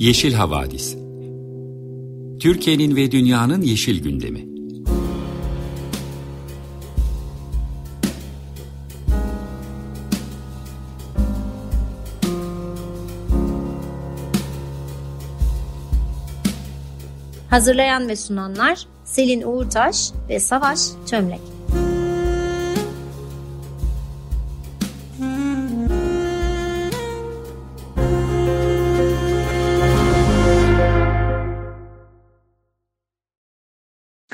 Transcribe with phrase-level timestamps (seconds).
[0.00, 0.96] Yeşil Havadis
[2.40, 4.46] Türkiye'nin ve dünyanın yeşil gündemi.
[17.50, 21.59] Hazırlayan ve sunanlar Selin Uğurtaş ve Savaş Çömlek.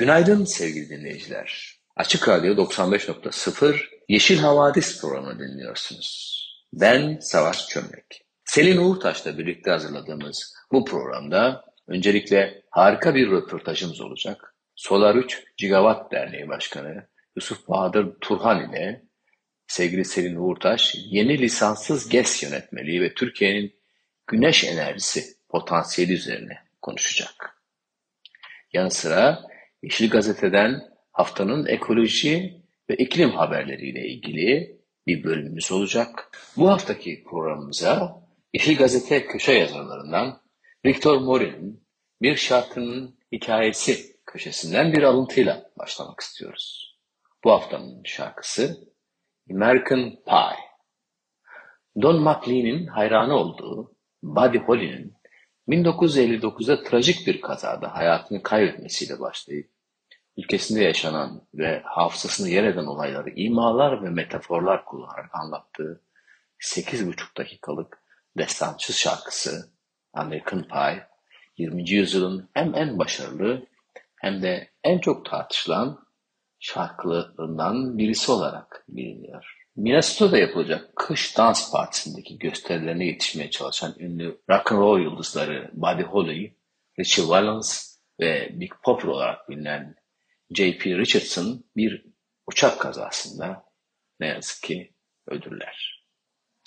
[0.07, 1.79] Günaydın sevgili dinleyiciler.
[1.95, 3.79] Açık Radyo 95.0
[4.09, 6.41] Yeşil Havadis programını dinliyorsunuz.
[6.73, 8.25] Ben Savaş Çömlek.
[8.45, 14.55] Selin Uğurtaş'la birlikte hazırladığımız bu programda öncelikle harika bir röportajımız olacak.
[14.75, 19.03] Solar 3 Gigawatt Derneği Başkanı Yusuf Bahadır Turhan ile
[19.67, 23.75] sevgili Selin Uğurtaş yeni lisanssız GES yönetmeliği ve Türkiye'nin
[24.27, 27.61] güneş enerjisi potansiyeli üzerine konuşacak.
[28.73, 29.47] Yanı sıra
[29.83, 36.31] Yeşil Gazete'den haftanın ekoloji ve iklim haberleriyle ilgili bir bölümümüz olacak.
[36.57, 38.21] Bu haftaki programımıza
[38.53, 40.41] Yeşil Gazete köşe yazarlarından
[40.85, 41.87] Victor Morin'in
[42.21, 46.97] Bir Şarkının Hikayesi köşesinden bir alıntıyla başlamak istiyoruz.
[47.43, 48.77] Bu haftanın şarkısı
[49.51, 50.67] American Pie.
[52.01, 55.16] Don McLean'in hayranı olduğu Buddy Holly'nin
[55.67, 59.69] 1959'da trajik bir kazada hayatını kaybetmesiyle başlayıp
[60.37, 66.01] ülkesinde yaşanan ve hafızasını yer eden olayları imalar ve metaforlar kullanarak anlattığı
[66.59, 67.99] 8,5 dakikalık
[68.37, 69.71] destansı şarkısı
[70.13, 71.07] American Pie
[71.57, 71.89] 20.
[71.89, 73.67] yüzyılın hem en başarılı
[74.15, 76.07] hem de en çok tartışılan
[76.59, 79.56] şarkılarından birisi olarak biliniyor.
[79.77, 86.57] Minnesota'da yapılacak Kış Dans Partisi'ndeki gösterilerine yetişmeye çalışan ünlü rock and roll yıldızları Buddy Holly,
[86.99, 89.95] Richie Valens ve Big Popper olarak bilinen
[90.49, 90.97] J.P.
[90.97, 92.05] Richardson bir
[92.47, 93.65] uçak kazasında
[94.19, 94.93] ne yazık ki
[95.27, 96.05] öldürürler.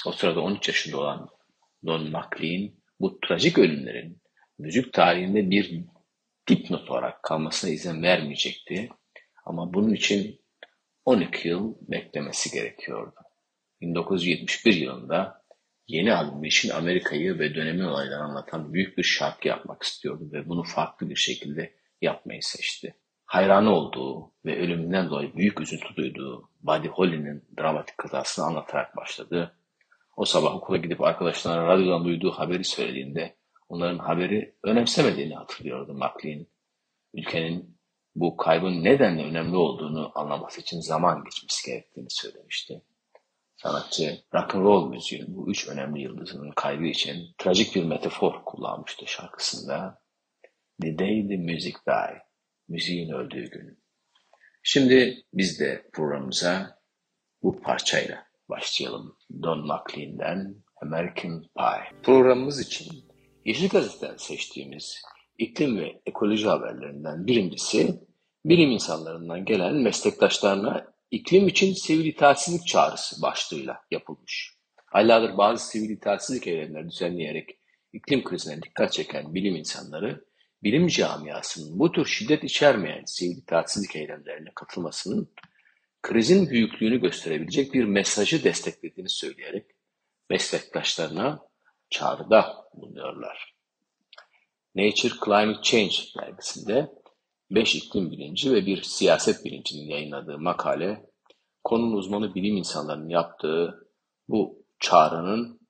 [0.06, 1.28] O sırada 13 yaşında olan
[1.87, 4.22] Don McLean bu trajik ölümlerin
[4.59, 5.84] müzik tarihinde bir
[6.48, 8.88] dipnot olarak kalmasına izin vermeyecekti.
[9.44, 10.41] Ama bunun için
[11.05, 13.15] 12 yıl beklemesi gerekiyordu.
[13.81, 15.44] 1971 yılında
[15.88, 20.62] yeni albüm için Amerika'yı ve dönemin olaylarını anlatan büyük bir şarkı yapmak istiyordu ve bunu
[20.62, 22.94] farklı bir şekilde yapmayı seçti.
[23.25, 29.56] Hayranı olduğu ve ölümünden dolayı büyük üzüntü duyduğu Buddy Holly'nin dramatik kazasını anlatarak başladı.
[30.16, 33.37] O sabah okula gidip arkadaşlarına radyodan duyduğu haberi söylediğinde
[33.69, 36.47] onların haberi önemsemediğini hatırlıyordu McLean.
[37.15, 37.79] Ülkenin
[38.15, 42.82] bu kaybın nedenle önemli olduğunu anlaması için zaman geçmesi gerektiğini söylemişti.
[43.56, 49.06] Sanatçı rock and roll müziğin bu üç önemli yıldızının kaybı için trajik bir metafor kullanmıştı
[49.06, 50.03] şarkısında.
[50.82, 52.22] The day the music die,
[52.69, 53.82] müziğin öldüğü gün.
[54.62, 56.78] Şimdi biz de programımıza
[57.42, 59.16] bu parçayla başlayalım.
[59.42, 62.00] Don McLean'den American Pie.
[62.03, 62.87] Programımız için
[63.44, 65.03] Yeşil Gazete'den seçtiğimiz
[65.41, 68.01] iklim ve ekoloji haberlerinden birincisi
[68.45, 74.55] bilim insanlarından gelen meslektaşlarına iklim için sivil itaatsizlik çağrısı başlığıyla yapılmış.
[74.93, 77.59] Aylardır bazı sivil itaatsizlik eylemleri düzenleyerek
[77.93, 80.25] iklim krizine dikkat çeken bilim insanları,
[80.62, 85.33] bilim camiasının bu tür şiddet içermeyen sivil itaatsizlik eylemlerine katılmasının
[86.03, 89.67] krizin büyüklüğünü gösterebilecek bir mesajı desteklediğini söyleyerek
[90.31, 91.41] meslektaşlarına
[91.91, 93.59] çağrıda bulunuyorlar.
[94.80, 96.92] Nature Climate Change dergisinde
[97.50, 101.06] 5 iklim bilinci ve bir siyaset bilincinin yayınladığı makale,
[101.64, 103.88] konunun uzmanı bilim insanlarının yaptığı
[104.28, 105.60] bu çağrının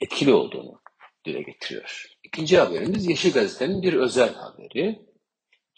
[0.00, 0.80] etkili olduğunu
[1.24, 2.06] dile getiriyor.
[2.22, 5.06] İkinci haberimiz Yeşil Gazete'nin bir özel haberi,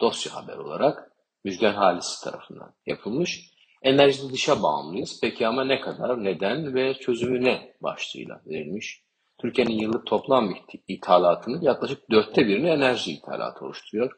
[0.00, 1.12] dosya haber olarak
[1.44, 3.50] Müjgan Halisi tarafından yapılmış.
[3.82, 5.18] Enerjide dışa bağımlıyız.
[5.22, 9.02] Peki ama ne kadar, neden ve çözümü ne başlığıyla verilmiş.
[9.40, 10.54] Türkiye'nin yıllık toplam
[10.88, 14.12] ithalatının yaklaşık dörtte birini enerji ithalatı oluşturuyor.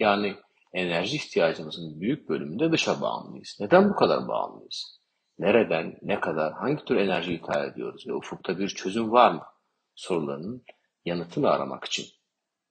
[0.00, 0.36] Yani
[0.72, 3.56] enerji ihtiyacımızın büyük bölümünde dışa bağımlıyız.
[3.60, 5.00] Neden bu kadar bağımlıyız?
[5.38, 9.42] Nereden, ne kadar, hangi tür enerji ithal ediyoruz ve ufukta bir çözüm var mı?
[9.94, 10.64] Sorularının
[11.04, 12.06] yanıtını aramak için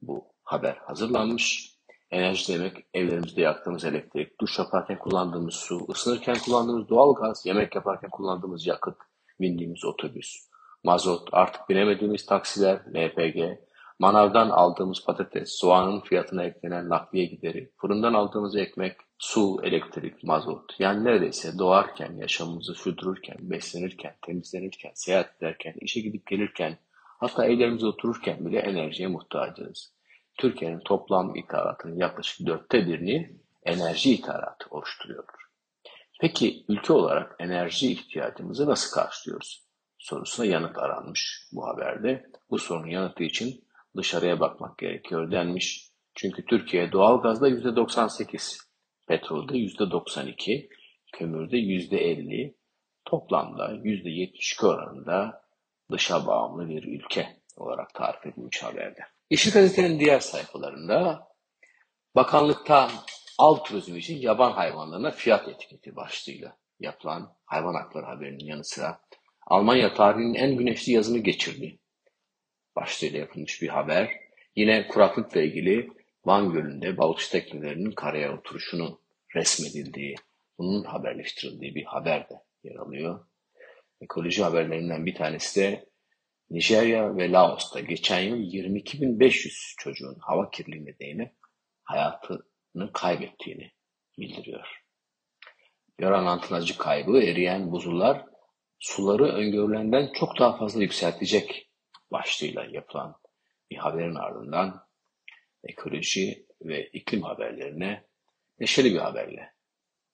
[0.01, 1.77] bu haber hazırlanmış.
[2.11, 8.09] Enerji demek evlerimizde yaktığımız elektrik, duş yaparken kullandığımız su, ısınırken kullandığımız doğal gaz, yemek yaparken
[8.09, 8.95] kullandığımız yakıt,
[9.39, 10.47] bindiğimiz otobüs,
[10.83, 13.59] mazot, artık binemediğimiz taksiler, LPG,
[13.99, 20.79] manavdan aldığımız patates, soğanın fiyatına eklenen nakliye gideri, fırından aldığımız ekmek, su, elektrik, mazot.
[20.79, 26.77] Yani neredeyse doğarken, yaşamımızı sürdürürken, beslenirken, temizlenirken, seyahat ederken, işe gidip gelirken,
[27.19, 29.93] Hatta evlerimizde otururken bile enerjiye muhtacız.
[30.37, 35.23] Türkiye'nin toplam ithalatının yaklaşık dörtte birini enerji ithalatı oluşturuyor.
[36.21, 39.66] Peki ülke olarak enerji ihtiyacımızı nasıl karşılıyoruz?
[40.09, 42.25] Sorusuna yanıt aranmış bu haberde.
[42.49, 43.67] Bu sorunun yanıtı için
[43.97, 45.89] dışarıya bakmak gerekiyor denmiş.
[46.15, 48.57] Çünkü Türkiye doğalgazda %98,
[49.07, 50.69] petrolde %92,
[51.13, 52.55] kömürde %50,
[53.05, 55.41] toplamda %72 oranında
[55.91, 58.99] dışa bağımlı bir ülke olarak tarif edilmiş haberde.
[59.31, 61.27] Yeşil Gazete'nin diğer sayfalarında
[62.15, 62.89] bakanlıktan
[63.39, 69.06] av turizmi için yaban hayvanlarına fiyat etiketi başlığıyla yapılan hayvan hakları haberinin yanı sıra
[69.47, 71.79] Almanya tarihinin en güneşli yazını geçirdi.
[72.75, 74.11] Başlığıyla yapılmış bir haber.
[74.55, 75.89] Yine kuraklıkla ilgili
[76.25, 79.01] Van Gölü'nde balıkçı teknelerinin karaya oturuşunu
[79.35, 80.15] resmedildiği,
[80.57, 82.33] bunun haberleştirildiği bir haber de
[82.63, 83.25] yer alıyor.
[84.01, 85.85] Ekoloji haberlerinden bir tanesi de
[86.49, 91.35] Nijerya ve Laos'ta geçen yıl 22.500 çocuğun hava kirliliği nedeniyle
[91.83, 93.71] hayatını kaybettiğini
[94.19, 94.83] bildiriyor.
[95.99, 98.25] Yoran antinacı kaybı eriyen buzullar
[98.79, 101.69] suları öngörülenden çok daha fazla yükseltecek
[102.11, 103.15] başlığıyla yapılan
[103.71, 104.87] bir haberin ardından
[105.63, 108.07] ekoloji ve iklim haberlerine
[108.59, 109.53] neşeli bir haberle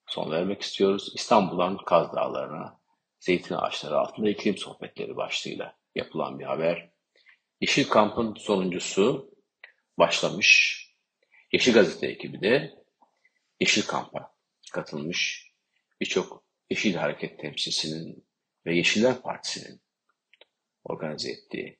[0.07, 1.11] son vermek istiyoruz.
[1.15, 2.79] İstanbul'dan Kaz Dağları'na
[3.19, 6.89] zeytin ağaçları altında iklim sohbetleri başlığıyla yapılan bir haber.
[7.61, 9.31] Yeşil Kamp'ın sonuncusu
[9.99, 10.79] başlamış.
[11.51, 12.73] Yeşil Gazete ekibi de
[13.59, 14.35] Yeşil Kamp'a
[14.73, 15.51] katılmış.
[16.01, 18.27] Birçok Yeşil Hareket temsilcisinin
[18.65, 19.81] ve Yeşiller Partisi'nin
[20.83, 21.79] organize ettiği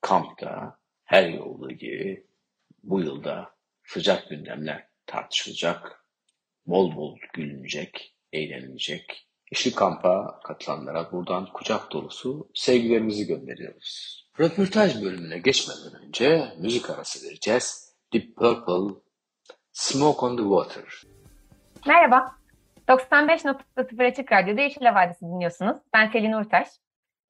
[0.00, 2.26] kampta her yıl olduğu gibi
[2.82, 3.54] bu yılda
[3.84, 6.04] sıcak gündemler tartışılacak,
[6.66, 9.28] bol bol gülünecek, eğlenilecek.
[9.52, 14.22] Yeşil Kamp'a katılanlara buradan kucak dolusu sevgilerimizi gönderiyoruz.
[14.40, 17.94] Röportaj bölümüne geçmeden önce müzik arası vereceğiz.
[18.12, 19.00] Deep Purple,
[19.72, 21.02] Smoke on the Water.
[21.86, 22.41] Merhaba,
[22.88, 25.76] 95.0 Açık Radyo'da Yeşil Havadisi dinliyorsunuz.
[25.94, 26.68] Ben Selin Urtaş.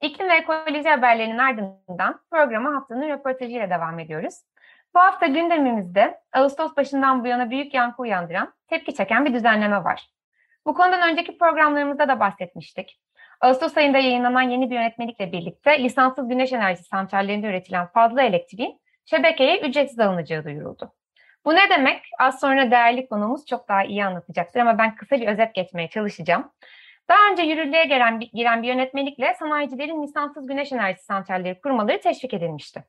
[0.03, 4.35] İklim ve ekoloji haberlerinin ardından programa haftanın röportajıyla devam ediyoruz.
[4.95, 10.09] Bu hafta gündemimizde Ağustos başından bu yana büyük yankı uyandıran, tepki çeken bir düzenleme var.
[10.67, 13.01] Bu konudan önceki programlarımızda da bahsetmiştik.
[13.41, 19.61] Ağustos ayında yayınlanan yeni bir yönetmelikle birlikte lisanssız güneş enerjisi santrallerinde üretilen fazla elektriğin şebekeye
[19.61, 20.93] ücretsiz alınacağı duyuruldu.
[21.45, 22.03] Bu ne demek?
[22.19, 26.53] Az sonra değerli konuğumuz çok daha iyi anlatacaktır ama ben kısa bir özet geçmeye çalışacağım.
[27.09, 32.85] Daha önce yürürlüğe gelen, giren bir yönetmelikle sanayicilerin lisanssız güneş enerjisi santralleri kurmaları teşvik edilmişti.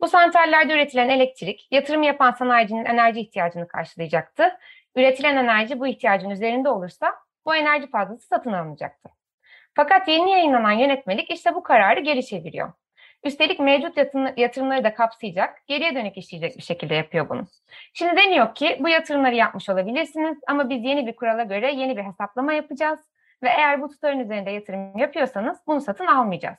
[0.00, 4.58] Bu santrallerde üretilen elektrik, yatırım yapan sanayicinin enerji ihtiyacını karşılayacaktı.
[4.96, 7.14] Üretilen enerji bu ihtiyacın üzerinde olursa
[7.46, 9.08] bu enerji fazlası satın alınacaktı.
[9.74, 12.72] Fakat yeni yayınlanan yönetmelik işte bu kararı geri çeviriyor.
[13.24, 13.96] Üstelik mevcut
[14.36, 17.46] yatırımları da kapsayacak, geriye dönük işleyecek bir şekilde yapıyor bunu.
[17.94, 22.02] Şimdi deniyor ki bu yatırımları yapmış olabilirsiniz ama biz yeni bir kurala göre yeni bir
[22.02, 23.00] hesaplama yapacağız
[23.42, 26.58] ve eğer bu tutarın üzerinde yatırım yapıyorsanız bunu satın almayacağız.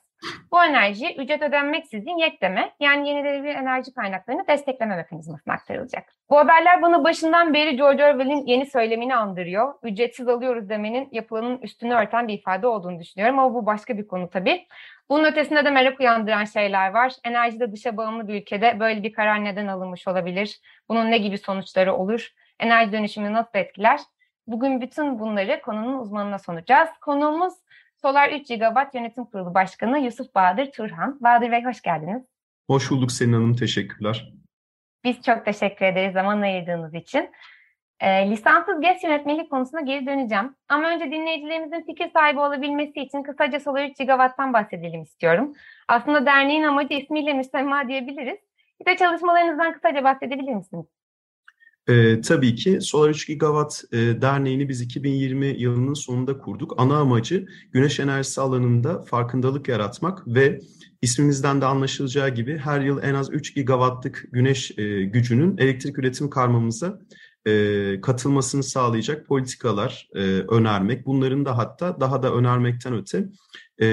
[0.51, 6.04] Bu enerji ücret ödenmeksizin yekleme yani yenilenebilir enerji kaynaklarını destekleme mekanizmasına aktarılacak.
[6.30, 9.74] Bu haberler bana başından beri George Orwell'in yeni söylemini andırıyor.
[9.83, 14.29] Ücretsiz alıyoruz demenin yapılanın üstünü örten bir ifade olduğunu düşünüyorum ama bu başka bir konu
[14.29, 14.67] tabii.
[15.10, 17.13] Bunun ötesinde de merak uyandıran şeyler var.
[17.24, 20.60] Enerjide dışa bağımlı bir ülkede böyle bir karar neden alınmış olabilir?
[20.89, 22.29] Bunun ne gibi sonuçları olur?
[22.60, 24.00] Enerji dönüşümünü nasıl etkiler?
[24.48, 26.89] Bugün bütün bunları konunun uzmanına soracağız.
[27.01, 27.53] Konuğumuz
[28.06, 31.18] Solar 3 GW Yönetim Kurulu Başkanı Yusuf Bahadır Turhan.
[31.22, 32.24] Bahadır Bey hoş geldiniz.
[32.68, 34.34] Hoş bulduk Selin Hanım, teşekkürler.
[35.04, 37.30] Biz çok teşekkür ederiz zaman ayırdığınız için.
[38.00, 40.56] E, lisanssız GES yönetmeliği konusuna geri döneceğim.
[40.70, 45.54] Ama önce dinleyicilerimizin fikir sahibi olabilmesi için kısaca Solar 3 GW'tan bahsedelim istiyorum.
[45.88, 48.40] Aslında derneğin amacı ismiyle müsemma diyebiliriz.
[48.80, 50.86] Bir de çalışmalarınızdan kısaca bahsedebilir misiniz?
[51.88, 56.74] E, tabii ki Solar 3 Gigawatt e, Derneği'ni biz 2020 yılının sonunda kurduk.
[56.77, 60.60] Ana amacı güneş enerjisi alanında farkındalık yaratmak ve
[61.01, 66.30] ismimizden de anlaşılacağı gibi her yıl en az 3 gigawattlık güneş e, gücünün elektrik üretim
[66.30, 67.00] karmamıza
[67.48, 71.06] e, katılmasını sağlayacak politikalar e, önermek.
[71.06, 73.25] Bunların da hatta daha da önermekten öte
[73.82, 73.88] e,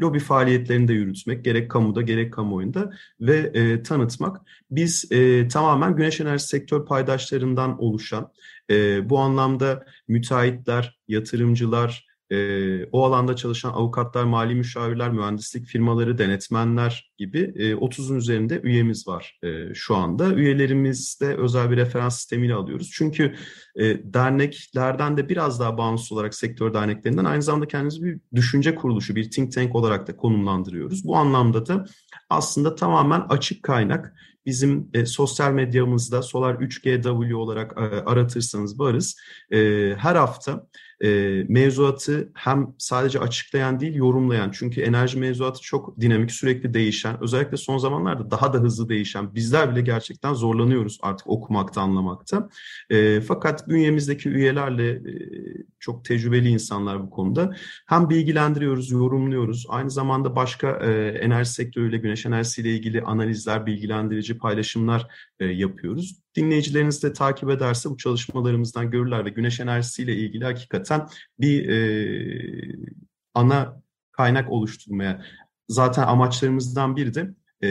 [0.00, 4.40] lobi faaliyetlerini de yürütmek gerek kamuda gerek kamuoyunda ve e, tanıtmak.
[4.70, 8.32] Biz e, tamamen güneş enerjisi sektör paydaşlarından oluşan
[8.70, 17.12] e, bu anlamda müteahhitler, yatırımcılar, e, o alanda çalışan avukatlar, mali müşavirler, mühendislik firmaları, denetmenler
[17.18, 19.40] gibi 30'un üzerinde üyemiz var
[19.74, 20.34] şu anda.
[20.34, 22.90] Üyelerimizde özel bir referans sistemiyle alıyoruz.
[22.92, 23.34] Çünkü
[24.04, 29.30] derneklerden de biraz daha bağımsız olarak sektör derneklerinden aynı zamanda kendimizi bir düşünce kuruluşu, bir
[29.30, 31.04] think tank olarak da konumlandırıyoruz.
[31.04, 31.84] Bu anlamda da
[32.30, 34.14] aslında tamamen açık kaynak
[34.46, 39.16] bizim e, sosyal medyamızda Solar 3GW olarak e, aratırsanız varız.
[39.52, 39.58] E,
[39.98, 40.66] her hafta
[41.02, 41.08] e,
[41.48, 44.50] mevzuatı hem sadece açıklayan değil yorumlayan.
[44.50, 49.72] Çünkü enerji mevzuatı çok dinamik sürekli değişen özellikle son zamanlarda daha da hızlı değişen bizler
[49.72, 52.48] bile gerçekten zorlanıyoruz artık okumakta anlamakta.
[52.90, 55.02] E, fakat bünyemizdeki üyelerle e,
[55.80, 57.54] çok tecrübeli insanlar bu konuda.
[57.86, 59.66] Hem bilgilendiriyoruz yorumluyoruz.
[59.68, 65.06] Aynı zamanda başka e, enerji sektörüyle güneş enerjisiyle ilgili analizler bilgilendirici paylaşımlar
[65.42, 71.08] e, yapıyoruz dinleyicileriniz de takip ederse bu çalışmalarımızdan görürler ve güneş enerjisiyle ilgili hakikaten
[71.40, 72.76] bir e,
[73.34, 73.82] ana
[74.12, 75.24] kaynak oluşturmaya
[75.68, 77.68] zaten amaçlarımızdan biri de e,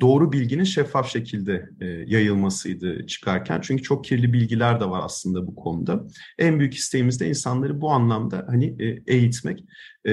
[0.00, 3.60] doğru bilginin şeffaf şekilde e, yayılmasıydı çıkarken.
[3.60, 6.04] Çünkü çok kirli bilgiler de var aslında bu konuda.
[6.38, 9.64] En büyük isteğimiz de insanları bu anlamda hani e, eğitmek.
[10.08, 10.12] E,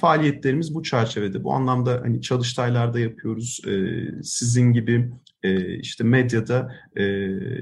[0.00, 1.44] faaliyetlerimiz bu çerçevede.
[1.44, 3.60] Bu anlamda hani çalıştaylarda yapıyoruz.
[3.66, 5.10] E, sizin gibi
[5.44, 7.02] e, işte medyada e,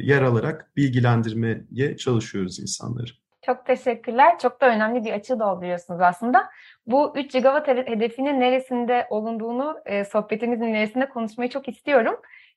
[0.01, 3.11] yer alarak bilgilendirmeye çalışıyoruz insanları.
[3.47, 4.39] Çok teşekkürler.
[4.39, 6.49] Çok da önemli bir açı dolduruyorsunuz aslında.
[6.87, 12.15] Bu 3 gigawatt hedefinin neresinde olunduğunu e, sohbetimizin neresinde konuşmayı çok istiyorum.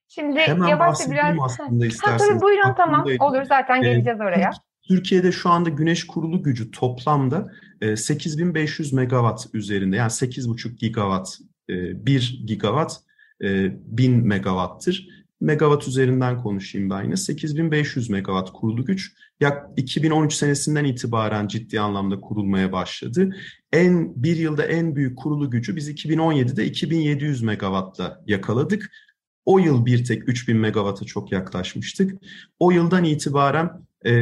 [0.08, 1.36] Şimdi Hemen yavaşça biraz...
[1.42, 2.22] aslında isterseniz.
[2.22, 4.52] Ha, tabii buyurun tamam olur zaten geleceğiz oraya.
[4.88, 7.48] Türkiye'de şu anda güneş kurulu gücü toplamda
[7.96, 11.38] 8500 megawatt üzerinde yani 8,5 gigawatt
[11.70, 12.92] 1 gigawatt
[13.42, 15.15] 1000 megawattır.
[15.46, 17.18] Megawatt üzerinden konuşayım ben yine.
[17.18, 19.14] 8500 megawatt kurulu güç.
[19.40, 23.36] Yak 2013 senesinden itibaren ciddi anlamda kurulmaya başladı.
[23.74, 28.92] En bir yılda en büyük kurulu gücü biz 2017'de 2700 megawattla yakaladık.
[29.46, 32.22] O yıl bir tek 3000 megawatt'a çok yaklaşmıştık.
[32.60, 33.72] O yıldan itibaren
[34.06, 34.14] e,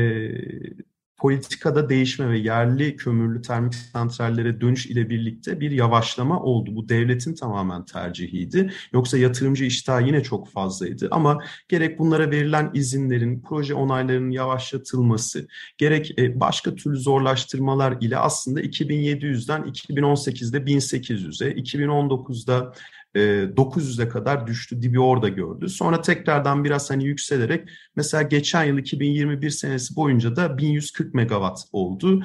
[1.24, 6.75] politikada değişme ve yerli kömürlü termik santrallere dönüş ile birlikte bir yavaşlama oldu.
[6.75, 8.74] Bu devletin tamamen tercihiydi.
[8.94, 11.08] Yoksa yatırımcı iştahı yine çok fazlaydı.
[11.12, 11.39] Ama
[11.70, 19.62] gerek bunlara verilen izinlerin, proje onaylarının yavaşlatılması, gerek e, başka türlü zorlaştırmalar ile aslında 2700'den
[19.62, 22.74] 2018'de 1800'e, 2019'da
[23.15, 24.82] 900'e kadar düştü.
[24.82, 25.70] Dibi orada gördü.
[25.70, 32.24] Sonra tekrardan biraz hani yükselerek mesela geçen yıl 2021 senesi boyunca da 1140 megawatt oldu.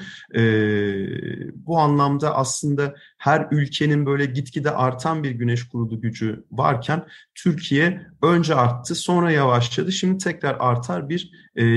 [1.54, 8.54] bu anlamda aslında her ülkenin böyle gitgide artan bir güneş kurulu gücü varken Türkiye önce
[8.54, 9.92] arttı sonra yavaşladı.
[9.92, 11.30] Şimdi tekrar artar bir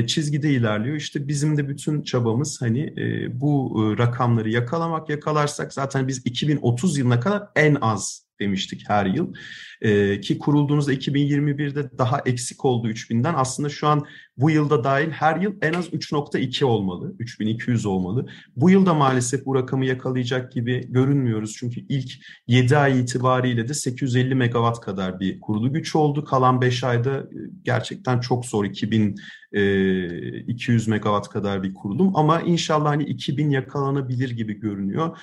[0.08, 0.96] çizgide ilerliyor.
[0.96, 2.96] İşte bizim de bütün çabamız hani
[3.34, 5.10] bu rakamları yakalamak.
[5.10, 9.34] Yakalarsak zaten biz 2030 yılına kadar en az demiştik her yıl.
[9.82, 13.34] E, ki kurulduğunuzda 2021'de daha eksik oldu 3000'den.
[13.38, 14.06] Aslında şu an
[14.38, 17.16] bu yılda dahil her yıl en az 3.2 olmalı.
[17.20, 18.26] 3200 olmalı.
[18.56, 21.56] Bu yılda maalesef bu rakamı yakalayacak gibi görünmüyoruz.
[21.60, 22.12] Çünkü ilk
[22.48, 26.26] 7 ay itibariyle de 850 megawatt kadar bir kurulu güç oldu.
[26.26, 27.26] Kalan 5 ayda e,
[27.64, 32.16] gerçekten çok zor 2200 e, megawatt kadar bir kurulum.
[32.16, 35.18] Ama inşallah hani 2000 yakalanabilir gibi görünüyor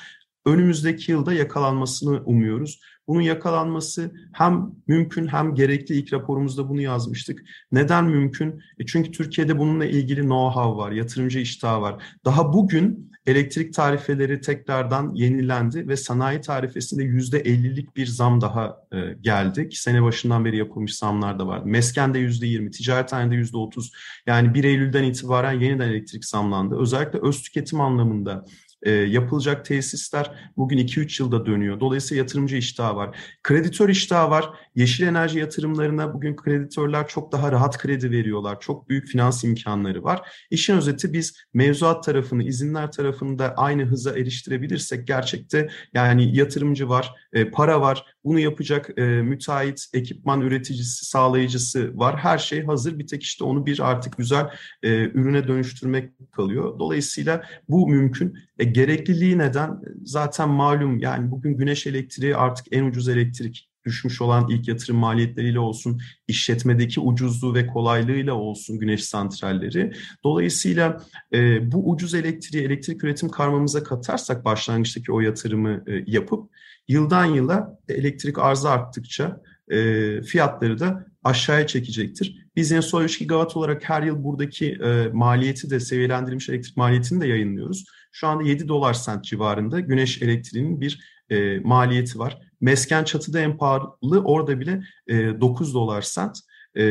[0.46, 2.80] önümüzdeki yılda yakalanmasını umuyoruz.
[3.08, 7.44] Bunun yakalanması hem mümkün hem gerekli ilk raporumuzda bunu yazmıştık.
[7.72, 8.62] Neden mümkün?
[8.78, 12.02] E çünkü Türkiye'de bununla ilgili know-how var, yatırımcı iştahı var.
[12.24, 18.96] Daha bugün elektrik tarifeleri tekrardan yenilendi ve sanayi tarifesinde yüzde 50'lik bir zam daha e,
[19.20, 19.68] geldi.
[19.68, 21.66] Ki sene başından beri yapılmış zamlar da vardı.
[21.66, 23.92] Mesken'de yüzde 20, ticarethanede yüzde 30.
[24.26, 26.78] Yani 1 Eylül'den itibaren yeniden elektrik zamlandı.
[26.80, 28.44] Özellikle öz tüketim anlamında
[28.82, 31.80] e, yapılacak tesisler bugün 2-3 yılda dönüyor.
[31.80, 33.16] Dolayısıyla yatırımcı iştahı var.
[33.42, 34.50] Kreditör iştahı var.
[34.74, 38.60] Yeşil enerji yatırımlarına bugün kreditörler çok daha rahat kredi veriyorlar.
[38.60, 40.28] Çok büyük finans imkanları var.
[40.50, 47.14] İşin özeti biz mevzuat tarafını, izinler tarafını da aynı hıza eriştirebilirsek gerçekte yani yatırımcı var,
[47.32, 52.18] e, para var, bunu yapacak e, müteahhit, ekipman üreticisi, sağlayıcısı var.
[52.18, 52.98] Her şey hazır.
[52.98, 54.50] Bir tek işte onu bir artık güzel
[54.82, 56.78] e, ürüne dönüştürmek kalıyor.
[56.78, 58.38] Dolayısıyla bu mümkün.
[58.58, 59.80] E, gerekliliği neden?
[60.04, 65.58] Zaten malum yani bugün güneş elektriği artık en ucuz elektrik düşmüş olan ilk yatırım maliyetleriyle
[65.58, 69.92] olsun, işletmedeki ucuzluğu ve kolaylığıyla olsun güneş santralleri.
[70.24, 71.02] Dolayısıyla
[71.34, 76.50] e, bu ucuz elektriği elektrik üretim karmamıza katarsak başlangıçtaki o yatırımı e, yapıp
[76.88, 82.48] yıldan yıla elektrik arzı arttıkça e, fiyatları da aşağıya çekecektir.
[82.56, 87.20] Biz yine Soy 3 gigawatt olarak her yıl buradaki e, maliyeti de seviyelendirilmiş elektrik maliyetini
[87.20, 87.84] de yayınlıyoruz.
[88.12, 92.38] Şu anda 7 dolar sent civarında güneş elektriğinin bir e, maliyeti var.
[92.60, 96.38] Mesken çatıda en pahalı orada bile e, 9 dolar sent.
[96.76, 96.84] E,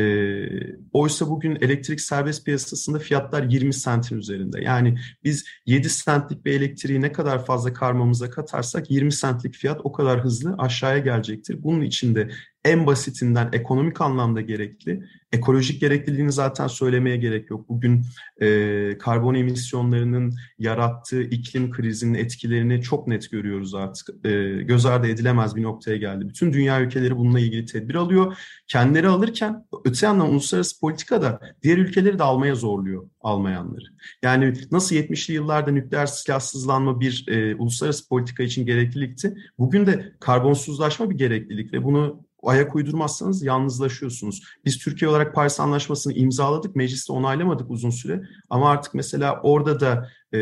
[0.92, 4.64] oysa bugün elektrik serbest piyasasında fiyatlar 20 sentin üzerinde.
[4.64, 9.92] Yani biz 7 sentlik bir elektriği ne kadar fazla karmamıza katarsak 20 sentlik fiyat o
[9.92, 11.62] kadar hızlı aşağıya gelecektir.
[11.62, 12.30] Bunun için de
[12.64, 15.04] en basitinden ekonomik anlamda gerekli.
[15.32, 17.68] Ekolojik gerekliliğini zaten söylemeye gerek yok.
[17.68, 18.04] Bugün
[18.40, 24.26] e, karbon emisyonlarının yarattığı iklim krizinin etkilerini çok net görüyoruz artık.
[24.26, 24.30] E,
[24.62, 26.28] göz ardı edilemez bir noktaya geldi.
[26.28, 28.38] Bütün dünya ülkeleri bununla ilgili tedbir alıyor.
[28.68, 33.84] Kendileri alırken öte yandan uluslararası politikada diğer ülkeleri de almaya zorluyor almayanları.
[34.22, 39.34] Yani nasıl 70'li yıllarda nükleer silahsızlanma bir e, uluslararası politika için gereklilikti.
[39.58, 44.42] Bugün de karbonsuzlaşma bir gereklilik ve bunu ayak uydurmazsanız yalnızlaşıyorsunuz.
[44.64, 48.22] Biz Türkiye olarak Paris Anlaşması'nı imzaladık, mecliste onaylamadık uzun süre.
[48.50, 50.38] Ama artık mesela orada da e,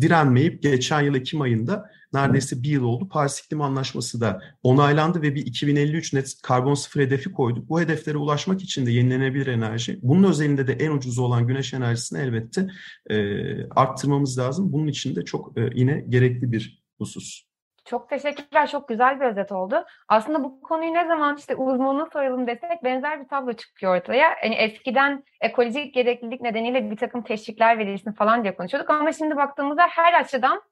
[0.00, 3.08] direnmeyip geçen yıl Ekim ayında neredeyse bir yıl oldu.
[3.08, 7.68] Paris İklim Anlaşması da onaylandı ve bir 2053 net karbon sıfır hedefi koyduk.
[7.68, 12.18] Bu hedeflere ulaşmak için de yenilenebilir enerji, bunun özelinde de en ucuz olan güneş enerjisini
[12.20, 12.70] elbette
[13.10, 13.16] e,
[13.68, 14.72] arttırmamız lazım.
[14.72, 17.49] Bunun için de çok e, yine gerekli bir husus.
[17.90, 18.66] Çok teşekkürler.
[18.66, 19.84] Çok güzel bir özet oldu.
[20.08, 24.36] Aslında bu konuyu ne zaman işte uzmanına soralım desek benzer bir tablo çıkıyor ortaya.
[24.44, 28.90] Yani eskiden ekolojik gereklilik nedeniyle bir takım teşvikler verilsin falan diye konuşuyorduk.
[28.90, 30.62] Ama şimdi baktığımızda her açıdan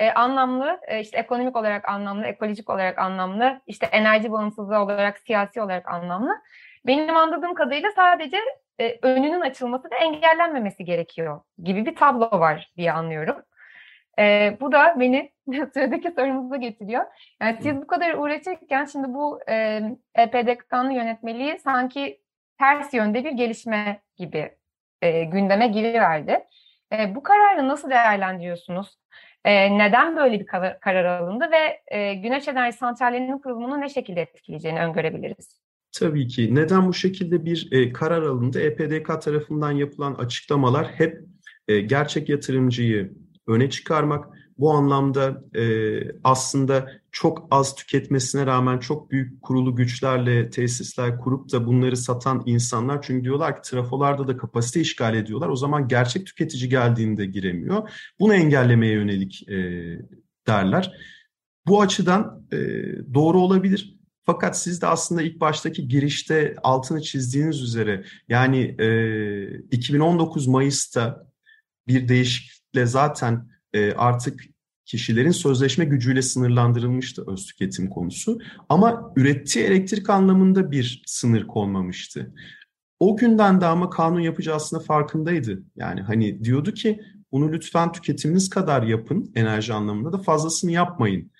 [0.00, 5.62] e, anlamlı, e, işte ekonomik olarak anlamlı, ekolojik olarak anlamlı, işte enerji bağımsızlığı olarak, siyasi
[5.62, 6.40] olarak anlamlı.
[6.86, 8.38] Benim anladığım kadarıyla sadece
[8.80, 13.36] e, önünün açılması ve engellenmemesi gerekiyor gibi bir tablo var diye anlıyorum.
[14.18, 15.32] E, bu da beni
[15.74, 17.04] sıradaki sorumuza getiriyor.
[17.42, 19.80] Yani siz bu kadar uğraşırken şimdi bu e,
[20.14, 22.20] EPDK'nın yönetmeliği sanki
[22.58, 24.50] ters yönde bir gelişme gibi
[25.02, 26.44] e, gündeme giriverdi.
[26.92, 28.98] E, bu kararı nasıl değerlendiriyorsunuz?
[29.44, 34.20] E, neden böyle bir karar, karar alındı ve e, güneş enerji santrallerinin kurulumunu ne şekilde
[34.20, 35.60] etkileyeceğini öngörebiliriz?
[35.92, 36.54] Tabii ki.
[36.54, 38.60] Neden bu şekilde bir e, karar alındı?
[38.60, 41.20] EPDK tarafından yapılan açıklamalar hep
[41.68, 43.12] e, gerçek yatırımcıyı
[43.46, 44.24] öne çıkarmak.
[44.58, 45.64] Bu anlamda e,
[46.24, 53.02] aslında çok az tüketmesine rağmen çok büyük kurulu güçlerle tesisler kurup da bunları satan insanlar
[53.02, 55.48] çünkü diyorlar ki trafolarda da kapasite işgal ediyorlar.
[55.48, 57.90] O zaman gerçek tüketici geldiğinde giremiyor.
[58.20, 59.54] Bunu engellemeye yönelik e,
[60.46, 60.92] derler.
[61.66, 62.58] Bu açıdan e,
[63.14, 63.98] doğru olabilir.
[64.26, 71.26] Fakat siz de aslında ilk baştaki girişte altını çizdiğiniz üzere yani e, 2019 Mayıs'ta
[71.86, 72.53] bir değişiklikle
[72.86, 74.40] zaten e, artık
[74.84, 78.38] kişilerin sözleşme gücüyle sınırlandırılmıştı öz tüketim konusu.
[78.68, 82.34] Ama ürettiği elektrik anlamında bir sınır konmamıştı.
[83.00, 85.62] O günden de ama kanun yapacağı aslında farkındaydı.
[85.76, 87.00] Yani hani diyordu ki
[87.32, 91.30] bunu lütfen tüketiminiz kadar yapın enerji anlamında da fazlasını yapmayın.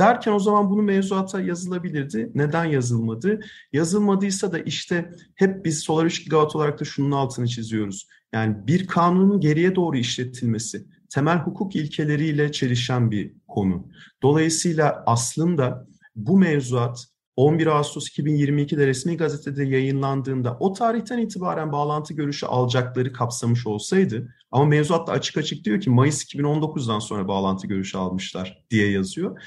[0.00, 2.30] Derken o zaman bunu mevzuata yazılabilirdi.
[2.34, 3.40] Neden yazılmadı?
[3.72, 8.08] Yazılmadıysa da işte hep biz Solar 3 Gigawatt olarak da şunun altını çiziyoruz.
[8.32, 13.88] Yani bir kanunun geriye doğru işletilmesi, temel hukuk ilkeleriyle çelişen bir konu.
[14.22, 15.86] Dolayısıyla aslında
[16.16, 23.66] bu mevzuat 11 Ağustos 2022'de resmi gazetede yayınlandığında o tarihten itibaren bağlantı görüşü alacakları kapsamış
[23.66, 29.42] olsaydı ama mevzuatta açık açık diyor ki Mayıs 2019'dan sonra bağlantı görüşü almışlar diye yazıyor.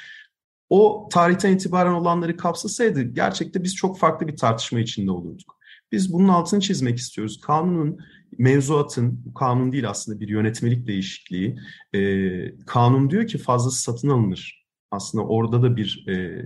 [0.76, 5.58] O tarihten itibaren olanları kapsasaydı gerçekte biz çok farklı bir tartışma içinde olurduk.
[5.92, 7.42] Biz bunun altını çizmek istiyoruz.
[7.42, 7.98] Kanunun
[8.38, 11.60] mevzuatın, bu kanun değil aslında bir yönetmelik değişikliği.
[11.94, 12.00] E,
[12.66, 14.66] kanun diyor ki fazlası satın alınır.
[14.92, 16.46] Aslında orada da bir e,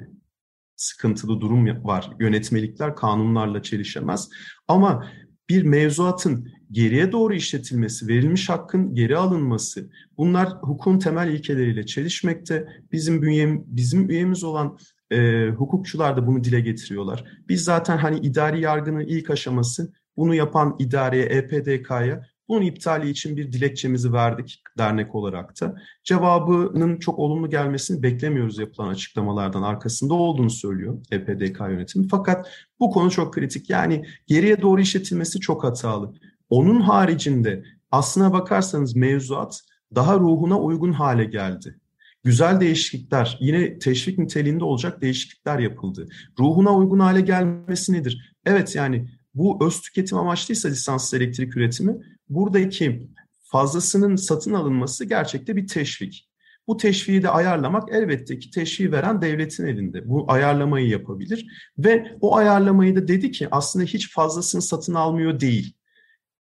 [0.76, 2.12] sıkıntılı durum var.
[2.20, 4.30] Yönetmelikler kanunlarla çelişemez.
[4.68, 5.08] Ama
[5.50, 12.68] bir mevzuatın geriye doğru işletilmesi, verilmiş hakkın geri alınması, bunlar hukukun temel ilkeleriyle çelişmekte.
[12.92, 14.78] Bizim bünyem, bizim üyemiz olan
[15.12, 17.24] e, hukukçular da bunu dile getiriyorlar.
[17.50, 23.52] Biz zaten hani idari yargının ilk aşaması bunu yapan idareye, EPDK'ya bunun iptali için bir
[23.52, 25.76] dilekçemizi verdik dernek olarak da.
[26.04, 32.08] Cevabının çok olumlu gelmesini beklemiyoruz yapılan açıklamalardan arkasında olduğunu söylüyor EPDK yönetimi.
[32.08, 32.50] Fakat
[32.80, 33.70] bu konu çok kritik.
[33.70, 36.14] Yani geriye doğru işletilmesi çok hatalı.
[36.50, 39.62] Onun haricinde aslına bakarsanız mevzuat
[39.96, 41.80] daha ruhuna uygun hale geldi.
[42.24, 46.08] Güzel değişiklikler, yine teşvik niteliğinde olacak değişiklikler yapıldı.
[46.40, 48.36] Ruhuna uygun hale gelmesi nedir?
[48.46, 51.98] Evet yani bu öz tüketim amaçlıysa lisanslı elektrik üretimi
[52.30, 53.10] buradaki
[53.44, 56.30] fazlasının satın alınması gerçekte bir teşvik.
[56.68, 60.10] Bu teşviği de ayarlamak elbette ki teşviği veren devletin elinde.
[60.10, 65.77] Bu ayarlamayı yapabilir ve o ayarlamayı da dedi ki aslında hiç fazlasını satın almıyor değil.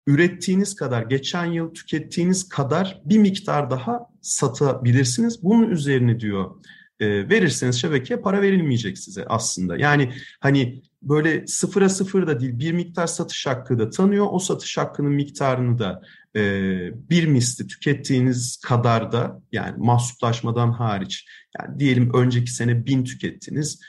[0.06, 5.42] Ürettiğiniz kadar, geçen yıl tükettiğiniz kadar bir miktar daha satabilirsiniz.
[5.42, 6.50] Bunun üzerine diyor
[7.00, 9.76] e, verirseniz şebekeye para verilmeyecek size aslında.
[9.76, 14.26] Yani hani böyle sıfıra sıfır da değil bir miktar satış hakkı da tanıyor.
[14.30, 16.02] O satış hakkının miktarını da
[16.36, 16.40] e,
[17.10, 21.26] bir misli tükettiğiniz kadar da yani mahsuplaşmadan hariç
[21.58, 23.80] yani diyelim önceki sene bin tükettiniz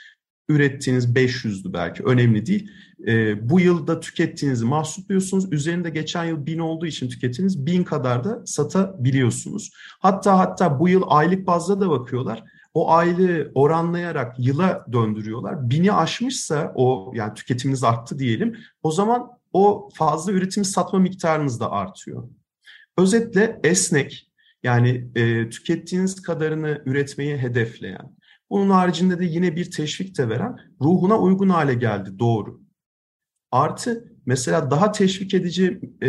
[0.48, 2.70] ürettiğiniz 500'dü belki önemli değil.
[3.06, 5.52] E, bu yılda tükettiğinizi mahsupluyorsunuz.
[5.52, 9.70] Üzerinde geçen yıl 1000 olduğu için tüketiniz 1000 kadar da satabiliyorsunuz.
[9.98, 12.44] Hatta hatta bu yıl aylık bazda da bakıyorlar.
[12.74, 15.70] O aylığı oranlayarak yıla döndürüyorlar.
[15.70, 18.56] Bini aşmışsa o yani tüketiminiz arttı diyelim.
[18.82, 22.28] O zaman o fazla üretim satma miktarınız da artıyor.
[22.98, 24.28] Özetle esnek
[24.62, 28.16] yani e, tükettiğiniz kadarını üretmeyi hedefleyen,
[28.50, 32.60] bunun haricinde de yine bir teşvik de veren ruhuna uygun hale geldi doğru.
[33.50, 36.08] Artı mesela daha teşvik edici e,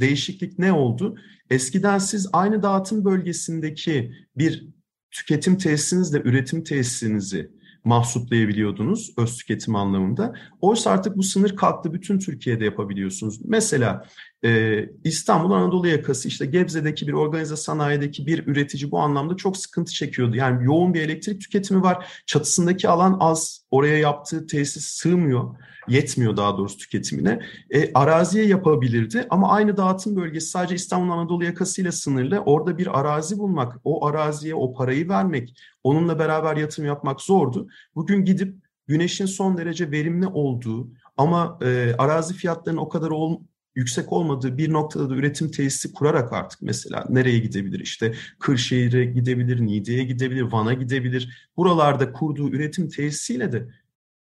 [0.00, 1.16] değişiklik ne oldu?
[1.50, 4.68] Eskiden siz aynı dağıtım bölgesindeki bir
[5.10, 7.50] tüketim tesisinizle üretim tesisinizi
[7.84, 10.34] mahsuplayabiliyordunuz öz tüketim anlamında.
[10.60, 13.40] Oysa artık bu sınır kalktı bütün Türkiye'de yapabiliyorsunuz.
[13.44, 14.06] Mesela
[14.44, 19.92] e, İstanbul Anadolu yakası işte Gebze'deki bir organize sanayideki bir üretici bu anlamda çok sıkıntı
[19.92, 20.36] çekiyordu.
[20.36, 22.22] Yani yoğun bir elektrik tüketimi var.
[22.26, 23.64] Çatısındaki alan az.
[23.70, 25.56] Oraya yaptığı tesis sığmıyor.
[25.88, 27.40] Yetmiyor daha doğrusu tüketimine.
[27.70, 32.38] E, araziye yapabilirdi ama aynı dağıtım bölgesi sadece İstanbul Anadolu yakasıyla sınırlı.
[32.38, 37.68] Orada bir arazi bulmak, o araziye o parayı vermek, onunla beraber yatırım yapmak zordu.
[37.94, 38.54] Bugün gidip
[38.86, 43.40] güneşin son derece verimli olduğu ama e, arazi fiyatlarının o kadar ol,
[43.74, 47.80] yüksek olmadığı bir noktada da üretim tesisi kurarak artık mesela nereye gidebilir?
[47.80, 51.48] İşte Kırşehir'e gidebilir, Niğde'ye gidebilir, Van'a gidebilir.
[51.56, 53.68] Buralarda kurduğu üretim tesisiyle de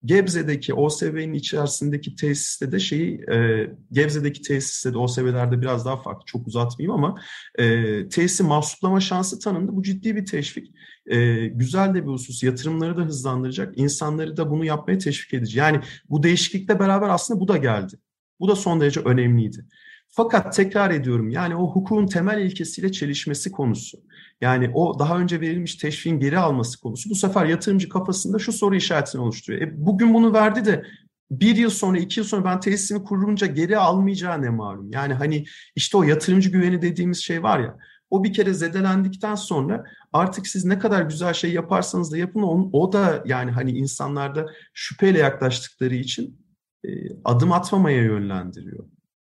[0.05, 6.47] Gebze'deki OSB'nin içerisindeki tesiste de şeyi e, Gebze'deki tesiste de OSB'lerde biraz daha farklı çok
[6.47, 7.21] uzatmayayım ama
[7.59, 9.77] e, tesisi mahsuplama şansı tanındı.
[9.77, 10.73] Bu ciddi bir teşvik.
[11.07, 12.43] E, güzel de bir husus.
[12.43, 13.79] Yatırımları da hızlandıracak.
[13.79, 15.59] insanları da bunu yapmaya teşvik edici.
[15.59, 15.81] Yani
[16.11, 17.97] bu değişiklikle beraber aslında bu da geldi.
[18.41, 19.65] Bu da son derece önemliydi.
[20.09, 23.99] Fakat tekrar ediyorum yani o hukukun temel ilkesiyle çelişmesi konusu.
[24.41, 28.77] Yani o daha önce verilmiş teşviğin geri alması konusu bu sefer yatırımcı kafasında şu soru
[28.77, 29.63] işaretini oluşturuyor.
[29.63, 30.85] E, bugün bunu verdi de
[31.31, 34.91] bir yıl sonra, iki yıl sonra ben tesisimi kurunca geri almayacağı ne malum.
[34.93, 35.45] Yani hani
[35.75, 37.77] işte o yatırımcı güveni dediğimiz şey var ya,
[38.11, 42.71] o bir kere zedelendikten sonra artık siz ne kadar güzel şey yaparsanız da yapın o,
[42.73, 46.46] o da yani hani insanlarda şüpheyle yaklaştıkları için
[46.87, 46.91] e,
[47.25, 48.85] adım atmamaya yönlendiriyor.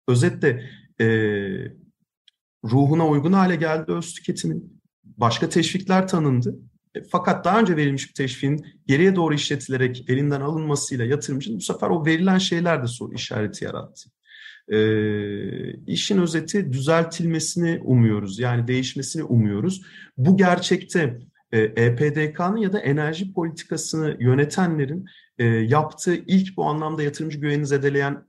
[0.08, 1.06] Özetle e,
[2.64, 4.80] ruhuna uygun hale geldi öz tüketimin.
[5.04, 6.58] Başka teşvikler tanındı.
[6.94, 11.90] E, fakat daha önce verilmiş bir teşviğin geriye doğru işletilerek elinden alınmasıyla yatırımcının bu sefer
[11.90, 14.10] o verilen şeyler de soru işareti yarattı.
[14.68, 14.78] E,
[15.86, 18.38] işin özeti düzeltilmesini umuyoruz.
[18.38, 19.82] Yani değişmesini umuyoruz.
[20.16, 21.18] Bu gerçekte
[21.52, 25.06] e, EPDK'nın ya da enerji politikasını yönetenlerin
[25.38, 28.26] e, yaptığı ilk bu anlamda yatırımcı güvenini zedeleyen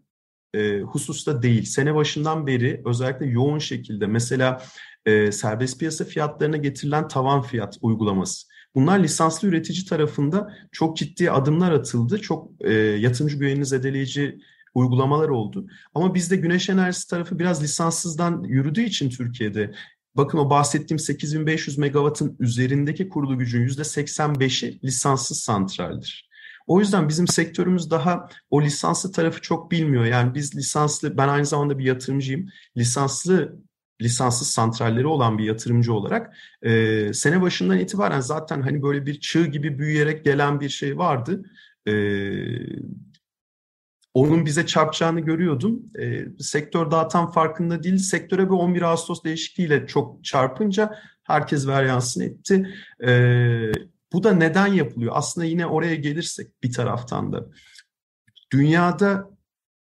[0.54, 1.63] e, hususta değil.
[1.63, 4.62] Sene başından beri özellikle yoğun şekilde mesela
[5.06, 8.48] e, serbest piyasa fiyatlarına getirilen tavan fiyat uygulaması.
[8.76, 12.22] Bunlar lisanslı üretici tarafında çok ciddi adımlar atıldı.
[12.22, 14.39] Çok e, yatırımcı güvenini zedeleyici
[14.74, 15.68] uygulamalar oldu.
[15.94, 19.72] Ama bizde güneş enerjisi tarafı biraz lisanssızdan yürüdüğü için Türkiye'de
[20.15, 26.30] Bakın o bahsettiğim 8500 megawattın üzerindeki kurulu gücün %85'i lisanssız santraldir.
[26.67, 30.06] O yüzden bizim sektörümüz daha o lisanslı tarafı çok bilmiyor.
[30.06, 32.49] Yani biz lisanslı, ben aynı zamanda bir yatırımcıyım.
[32.78, 33.60] Lisanslı
[34.01, 39.45] lisanssız santralleri olan bir yatırımcı olarak e, sene başından itibaren zaten hani böyle bir çığ
[39.45, 41.43] gibi büyüyerek gelen bir şey vardı.
[41.88, 41.93] E,
[44.13, 45.84] onun bize çarpacağını görüyordum.
[45.99, 47.97] E, sektör daha tam farkında değil.
[47.97, 52.75] Sektöre bir 11 Ağustos değişikliğiyle çok çarpınca herkes varyansın etti.
[53.08, 53.12] E,
[54.15, 55.12] bu da neden yapılıyor?
[55.15, 57.47] Aslında yine oraya gelirsek bir taraftan da.
[58.54, 59.30] Dünyada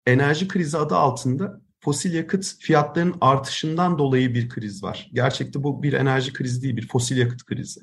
[0.06, 5.10] enerji krizi adı altında fosil yakıt fiyatlarının artışından dolayı bir kriz var.
[5.14, 7.82] Gerçekte bu bir enerji krizi değil, bir fosil yakıt krizi.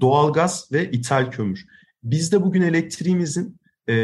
[0.00, 1.66] Doğalgaz ve ithal kömür.
[2.02, 3.94] Bizde bugün elektriğimizin e,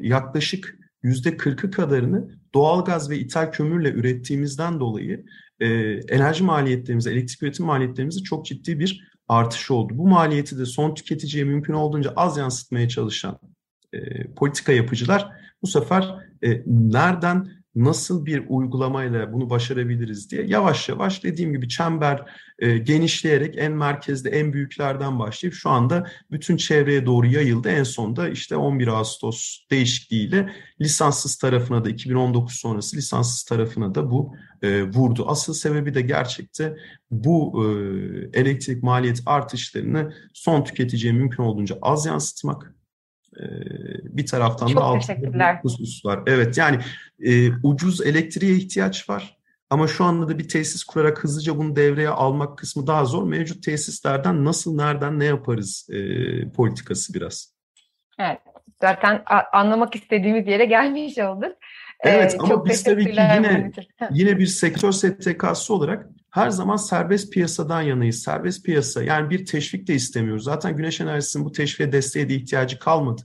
[0.00, 5.24] yaklaşık yüzde kırkı kadarını doğalgaz ve ithal kömürle ürettiğimizden dolayı
[5.60, 9.92] e, enerji maliyetlerimizi, elektrik üretim maliyetlerimizi çok ciddi bir artış oldu.
[9.98, 13.38] Bu maliyeti de son tüketiciye mümkün olduğunca az yansıtmaya çalışan
[13.92, 21.24] e, politika yapıcılar bu sefer e, nereden nasıl bir uygulamayla bunu başarabiliriz diye yavaş yavaş
[21.24, 22.24] dediğim gibi çember
[22.58, 27.68] e, genişleyerek en merkezde en büyüklerden başlayıp şu anda bütün çevreye doğru yayıldı.
[27.68, 34.34] En sonda işte 11 Ağustos değişikliğiyle lisanssız tarafına da 2019 sonrası lisanssız tarafına da bu
[34.62, 35.24] e, vurdu.
[35.28, 36.76] Asıl sebebi de gerçekte
[37.10, 37.68] bu e,
[38.40, 42.76] elektrik maliyet artışlarını son tüketiciye mümkün olduğunca az yansıtmak
[44.02, 46.20] bir taraftan Çok da altında husus var.
[46.26, 46.78] Evet yani
[47.20, 49.36] e, ucuz elektriğe ihtiyaç var.
[49.70, 53.22] Ama şu anda da bir tesis kurarak hızlıca bunu devreye almak kısmı daha zor.
[53.22, 55.98] Mevcut tesislerden nasıl, nereden, ne yaparız e,
[56.50, 57.54] politikası biraz.
[58.18, 58.38] Evet,
[58.80, 59.22] zaten
[59.52, 61.52] anlamak istediğimiz yere gelmiş olduk.
[62.04, 63.70] Ee, evet ee, ama biz tabii ki yine,
[64.10, 68.22] yine bir sektör STK'sı olarak her zaman serbest piyasadan yanayız.
[68.22, 70.44] Serbest piyasa yani bir teşvik de istemiyoruz.
[70.44, 73.22] Zaten güneş enerjisinin bu teşviğe desteğe de ihtiyacı kalmadı.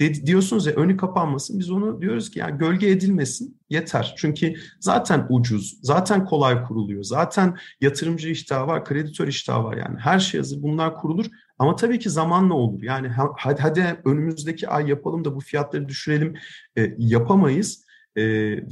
[0.00, 1.58] De, diyorsunuz ya önü kapanmasın.
[1.58, 4.14] Biz onu diyoruz ki yani gölge edilmesin yeter.
[4.18, 7.02] Çünkü zaten ucuz, zaten kolay kuruluyor.
[7.02, 9.98] Zaten yatırımcı iştahı var, kreditör iştahı var yani.
[9.98, 11.26] Her şey hazır bunlar kurulur.
[11.58, 12.82] Ama tabii ki zamanla olur.
[12.82, 16.34] Yani hadi, hadi önümüzdeki ay yapalım da bu fiyatları düşürelim
[16.78, 17.86] e, yapamayız.
[18.16, 18.22] E,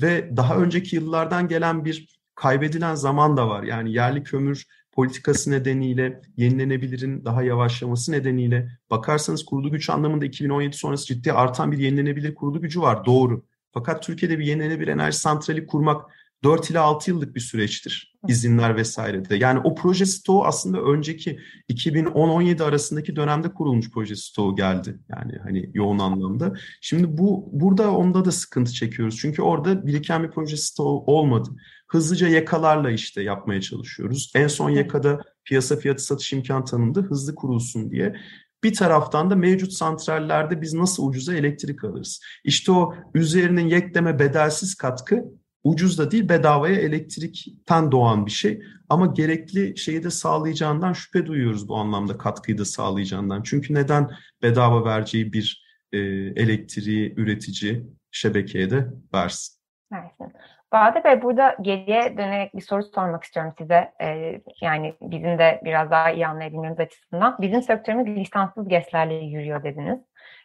[0.03, 3.63] ve daha önceki yıllardan gelen bir kaybedilen zaman da var.
[3.63, 11.07] Yani yerli kömür politikası nedeniyle yenilenebilirin daha yavaşlaması nedeniyle bakarsanız kurulu güç anlamında 2017 sonrası
[11.07, 13.05] ciddi artan bir yenilenebilir kurulu gücü var.
[13.05, 13.45] Doğru.
[13.73, 16.11] Fakat Türkiye'de bir yenilenebilir enerji santrali kurmak
[16.45, 19.37] 4 ila 6 yıllık bir süreçtir izinler vesaire de.
[19.37, 21.39] Yani o proje stoğu aslında önceki
[21.71, 24.99] 2010-17 arasındaki dönemde kurulmuş proje stoğu geldi.
[25.09, 26.53] Yani hani yoğun anlamda.
[26.81, 29.17] Şimdi bu burada onda da sıkıntı çekiyoruz.
[29.21, 31.51] Çünkü orada biriken bir proje stoğu olmadı.
[31.95, 34.33] Hızlıca yakalarla işte yapmaya çalışıyoruz.
[34.35, 38.17] En son yakada piyasa fiyatı satış imkan tanındı hızlı kurulsun diye.
[38.65, 42.21] Bir taraftan da mevcut santrallerde biz nasıl ucuza elektrik alırız?
[42.45, 45.25] İşte o üzerinin yekleme bedelsiz katkı
[45.65, 48.63] ucuz da değil bedavaya elektrikten doğan bir şey.
[48.89, 53.43] Ama gerekli şeyi de sağlayacağından şüphe duyuyoruz bu anlamda katkıyı da sağlayacağından.
[53.43, 54.11] Çünkü neden
[54.43, 55.99] bedava vereceği bir e,
[56.37, 59.55] elektriği üretici şebekeye de versin?
[59.93, 60.33] Versin.
[60.75, 63.93] Bade Bey burada geriye dönerek bir soru sormak istiyorum size.
[64.01, 67.37] Ee, yani bizim de biraz daha iyi anlayabilmemiz açısından.
[67.41, 70.01] Bizim sektörümüz lisanssız GES'lerle yürüyor dediniz.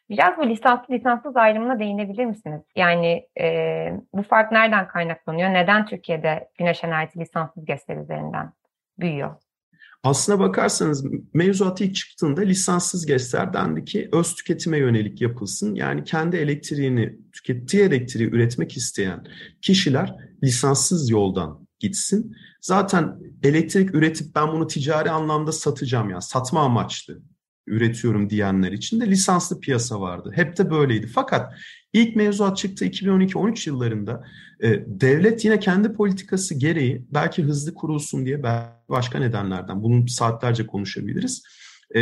[0.10, 2.62] Biraz bu lisanslı lisanssız ayrımına değinebilir misiniz?
[2.76, 5.54] Yani e, bu fark nereden kaynaklanıyor?
[5.54, 8.52] Neden Türkiye'de güneş enerjisi lisanssız GES'ler üzerinden
[9.00, 9.36] büyüyor?
[10.04, 15.76] Aslına bakarsanız mevzuat ilk çıktığında lisanssız GES'ler dendi ki öz tüketime yönelik yapılsın.
[15.76, 19.26] Yani kendi elektriğini, tükettiği elektriği üretmek isteyen
[19.62, 22.36] kişiler lisanssız yoldan gitsin.
[22.62, 27.22] Zaten elektrik üretip ben bunu ticari anlamda satacağım yani satma amaçlı
[27.68, 30.32] üretiyorum diyenler için de lisanslı piyasa vardı.
[30.36, 31.08] Hep de böyleydi.
[31.08, 31.54] Fakat
[31.94, 34.24] ilk mevzuat çıktı 2012-13 yıllarında.
[34.64, 38.44] E, devlet yine kendi politikası gereği belki hızlı kurulsun diye
[38.90, 41.44] başka nedenlerden bunun saatlerce konuşabiliriz
[41.96, 42.02] e,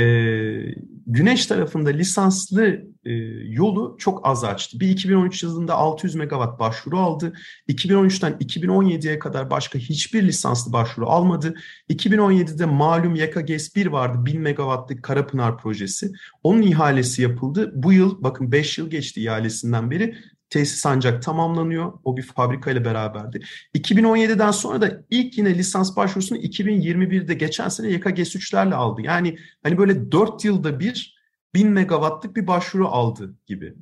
[1.08, 2.64] güneş tarafında lisanslı
[3.06, 4.80] e, yolu çok az açtı.
[4.80, 7.34] Bir 2013 yılında 600 megawatt başvuru aldı.
[7.70, 11.56] 2013'ten 2017'ye kadar başka hiçbir lisanslı başvuru almadı.
[11.90, 16.12] 2017'de malum YKGS 1 vardı 1000 megawattlık Karapınar projesi.
[16.44, 17.72] Onun ihalesi yapıldı.
[17.76, 20.16] Bu yıl bakın 5 yıl geçti ihalesinden beri
[20.50, 21.94] tesis ancak tamamlanıyor.
[22.04, 23.40] O bir fabrika ile beraberdi.
[23.76, 29.02] 2017'den sonra da ilk yine lisans başvurusunu 2021'de geçen sene YKGS 3'lerle aldı.
[29.02, 31.18] Yani hani böyle 4 yılda bir
[31.54, 33.74] 1000 megawattlık bir başvuru aldı gibi.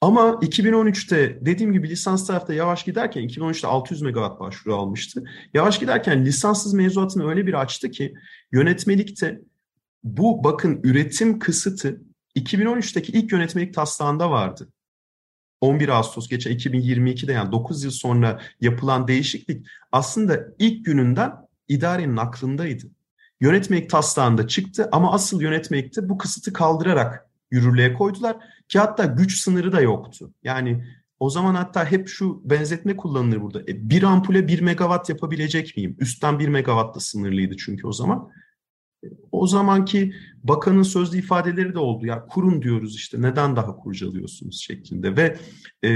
[0.00, 5.24] Ama 2013'te dediğim gibi lisans tarafta yavaş giderken 2013'te 600 megawatt başvuru almıştı.
[5.54, 8.14] Yavaş giderken lisanssız mevzuatını öyle bir açtı ki
[8.52, 9.40] yönetmelikte
[10.04, 12.00] bu bakın üretim kısıtı
[12.36, 14.68] 2013'teki ilk yönetmelik taslağında vardı.
[15.66, 21.32] 11 Ağustos geçen 2022'de yani 9 yıl sonra yapılan değişiklik aslında ilk gününden
[21.68, 22.84] idarenin aklındaydı.
[23.40, 28.36] Yönetmelik taslağında çıktı ama asıl yönetmelikte bu kısıtı kaldırarak yürürlüğe koydular
[28.68, 30.30] ki hatta güç sınırı da yoktu.
[30.44, 30.84] Yani
[31.20, 33.60] o zaman hatta hep şu benzetme kullanılır burada.
[33.60, 35.96] E, bir ampule bir megawatt yapabilecek miyim?
[36.00, 38.30] Üstten bir megawatt da sınırlıydı çünkü o zaman.
[39.32, 42.06] O zamanki bakanın sözlü ifadeleri de oldu.
[42.06, 45.36] Ya kurun diyoruz işte neden daha kurcalıyorsunuz şeklinde ve
[45.88, 45.92] e,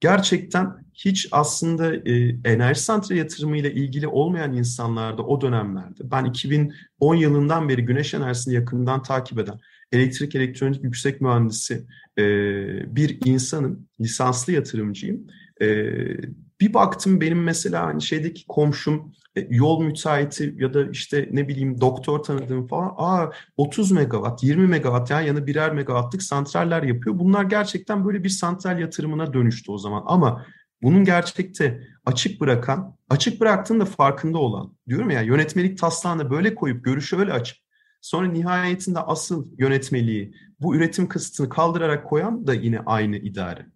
[0.00, 7.68] gerçekten hiç aslında e, enerji santrali yatırımıyla ilgili olmayan insanlarda o dönemlerde ben 2010 yılından
[7.68, 9.58] beri güneş enerjisini yakından takip eden
[9.92, 11.86] elektrik elektronik yüksek mühendisi
[12.18, 12.24] e,
[12.96, 15.26] bir insanın lisanslı yatırımcıyım.
[15.62, 15.66] E,
[16.60, 21.80] bir baktım benim mesela hani şeydeki komşum e, yol müteahhiti ya da işte ne bileyim
[21.80, 27.18] doktor tanıdığım falan aa 30 megawatt 20 megawatt yani yana birer megawattlık santraller yapıyor.
[27.18, 30.46] Bunlar gerçekten böyle bir santral yatırımına dönüştü o zaman ama
[30.82, 37.16] bunun gerçekte açık bırakan, açık bıraktığında farkında olan diyorum ya yönetmelik taslağını böyle koyup görüşü
[37.16, 37.56] öyle açıp
[38.00, 43.66] sonra nihayetinde asıl yönetmeliği bu üretim kısıtını kaldırarak koyan da yine aynı idare.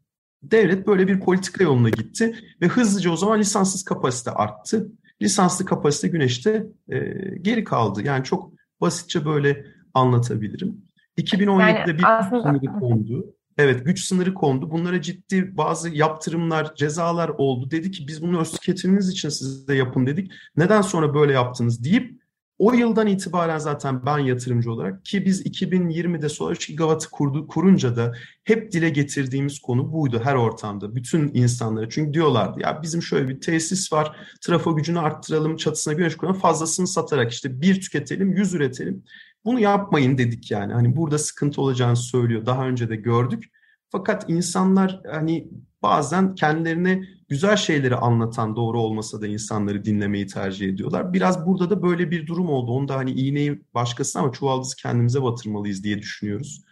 [0.42, 4.92] Devlet böyle bir politika yoluna gitti ve hızlıca o zaman lisanssız kapasite arttı.
[5.22, 6.98] Lisanslı kapasite güneşte e,
[7.40, 8.02] geri kaldı.
[8.04, 10.82] Yani çok basitçe böyle anlatabilirim.
[11.18, 12.42] 2017'de yani bir aslında...
[12.42, 13.34] sınırı kondu.
[13.58, 14.70] Evet güç sınırı kondu.
[14.70, 17.70] Bunlara ciddi bazı yaptırımlar, cezalar oldu.
[17.70, 20.32] Dedi ki biz bunu öz tüketiminiz için size yapın dedik.
[20.56, 22.19] Neden sonra böyle yaptınız deyip
[22.60, 27.96] o yıldan itibaren zaten ben yatırımcı olarak ki biz 2020'de Solar 3 Gigawatt'ı kurdu, kurunca
[27.96, 28.12] da
[28.44, 30.94] hep dile getirdiğimiz konu buydu her ortamda.
[30.94, 36.16] Bütün insanlara çünkü diyorlardı ya bizim şöyle bir tesis var trafo gücünü arttıralım çatısına güneş
[36.16, 39.04] koyalım fazlasını satarak işte bir tüketelim yüz üretelim.
[39.44, 40.72] Bunu yapmayın dedik yani.
[40.72, 42.46] Hani burada sıkıntı olacağını söylüyor.
[42.46, 43.44] Daha önce de gördük.
[43.88, 45.48] Fakat insanlar hani
[45.82, 51.12] bazen kendilerine güzel şeyleri anlatan doğru olmasa da insanları dinlemeyi tercih ediyorlar.
[51.12, 52.72] Biraz burada da böyle bir durum oldu.
[52.72, 56.62] Onda hani iğneyi başkasına ama çuvaldızı kendimize batırmalıyız diye düşünüyoruz.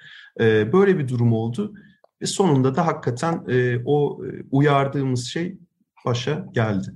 [0.40, 1.74] Ee, böyle bir durum oldu.
[2.22, 5.58] Ve sonunda da hakikaten e, o e, uyardığımız şey
[6.06, 6.94] başa geldi.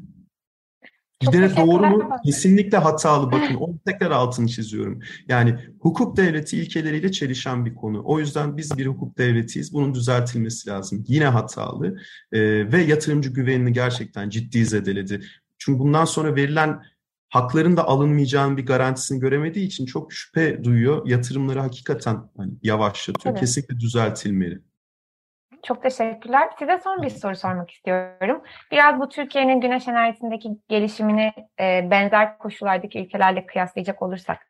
[1.26, 2.10] Gidene doğru mu?
[2.24, 3.32] Kesinlikle hatalı.
[3.32, 5.00] Bakın onu tekrar altını çiziyorum.
[5.28, 8.02] Yani hukuk devleti ilkeleriyle çelişen bir konu.
[8.04, 9.72] O yüzden biz bir hukuk devletiyiz.
[9.72, 11.04] Bunun düzeltilmesi lazım.
[11.08, 11.98] Yine hatalı
[12.32, 15.20] ee, ve yatırımcı güvenini gerçekten ciddi zedeledi.
[15.58, 16.82] Çünkü bundan sonra verilen
[17.28, 21.06] hakların da alınmayacağının bir garantisini göremediği için çok şüphe duyuyor.
[21.06, 23.32] Yatırımları hakikaten hani yavaşlatıyor.
[23.32, 23.40] Evet.
[23.40, 24.62] Kesinlikle düzeltilmeli.
[25.62, 26.48] Çok teşekkürler.
[26.58, 28.42] Size son bir soru sormak istiyorum.
[28.70, 34.46] Biraz bu Türkiye'nin güneş enerjisindeki gelişimini e, benzer koşullardaki ülkelerle kıyaslayacak olursak,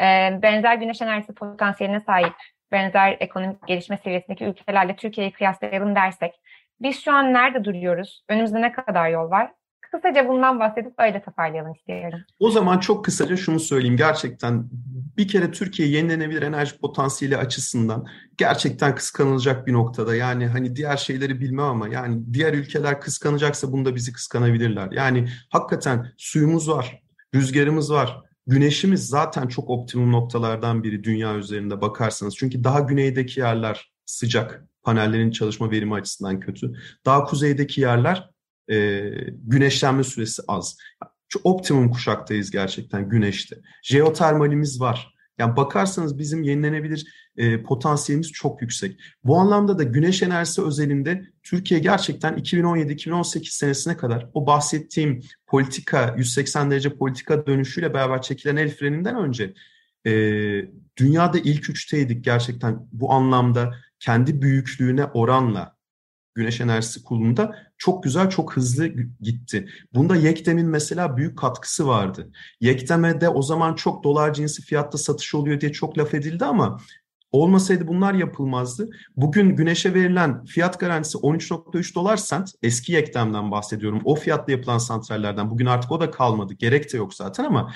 [0.00, 0.04] e,
[0.42, 2.34] benzer güneş enerjisi potansiyeline sahip,
[2.72, 6.40] benzer ekonomik gelişme seviyesindeki ülkelerle Türkiye'yi kıyaslayalım dersek,
[6.80, 8.24] biz şu an nerede duruyoruz?
[8.28, 9.50] Önümüzde ne kadar yol var?
[9.96, 12.18] Kısaca bundan bahsedip öyle toparlayalım istiyorum.
[12.38, 13.96] O zaman çok kısaca şunu söyleyeyim.
[13.96, 14.68] Gerçekten
[15.16, 18.06] bir kere Türkiye yenilenebilir enerji potansiyeli açısından
[18.38, 20.14] gerçekten kıskanılacak bir noktada.
[20.14, 24.92] Yani hani diğer şeyleri bilmem ama yani diğer ülkeler kıskanacaksa bunda bizi kıskanabilirler.
[24.92, 27.02] Yani hakikaten suyumuz var,
[27.34, 32.36] rüzgarımız var, güneşimiz zaten çok optimum noktalardan biri dünya üzerinde bakarsanız.
[32.36, 36.72] Çünkü daha güneydeki yerler sıcak, panellerin çalışma verimi açısından kötü.
[37.04, 38.35] Daha kuzeydeki yerler
[38.70, 40.76] e, güneşlenme süresi az.
[41.28, 43.56] Şu optimum kuşaktayız gerçekten güneşte.
[43.82, 45.16] Jeotermalimiz var.
[45.38, 49.00] Yani bakarsanız bizim yenilenebilir e, potansiyelimiz çok yüksek.
[49.24, 56.70] Bu anlamda da güneş enerjisi özelinde Türkiye gerçekten 2017-2018 senesine kadar o bahsettiğim politika 180
[56.70, 59.54] derece politika dönüşüyle beraber çekilen el freninden önce
[60.06, 60.12] e,
[60.96, 65.75] dünyada ilk üçteydik gerçekten bu anlamda kendi büyüklüğüne oranla
[66.36, 68.86] güneş enerjisi kullanımında çok güzel, çok hızlı
[69.20, 69.68] gitti.
[69.94, 72.30] Bunda Yektem'in mesela büyük katkısı vardı.
[72.60, 76.80] Yektem'e de o zaman çok dolar cinsi fiyatta satış oluyor diye çok laf edildi ama
[77.32, 78.88] olmasaydı bunlar yapılmazdı.
[79.16, 82.50] Bugün güneşe verilen fiyat garantisi 13.3 dolar sent.
[82.62, 84.00] Eski Yektem'den bahsediyorum.
[84.04, 85.50] O fiyatla yapılan santrallerden.
[85.50, 86.54] Bugün artık o da kalmadı.
[86.54, 87.72] Gerek de yok zaten ama